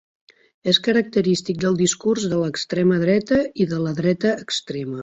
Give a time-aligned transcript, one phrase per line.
[0.71, 4.99] És característic del discurs de l'extrema dreta i la dreta extrema.